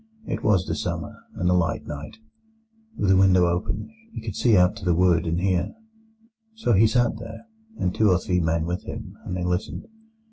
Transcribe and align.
It 0.25 0.43
was 0.43 0.65
the 0.65 0.73
summer, 0.73 1.15
and 1.35 1.47
a 1.47 1.53
light 1.53 1.85
night. 1.85 2.17
With 2.97 3.09
the 3.09 3.15
window 3.17 3.45
open, 3.45 3.93
he 4.13 4.21
could 4.23 4.35
see 4.35 4.57
out 4.57 4.75
to 4.77 4.83
the 4.83 4.95
wood, 4.95 5.27
and 5.27 5.39
hear. 5.39 5.75
"So 6.55 6.73
he 6.73 6.87
sat 6.87 7.17
there, 7.19 7.45
and 7.77 7.93
two 7.93 8.09
or 8.09 8.17
three 8.17 8.39
men 8.39 8.65
with 8.65 8.83
him, 8.85 9.15
and 9.25 9.37
they 9.37 9.43
listened. 9.43 9.85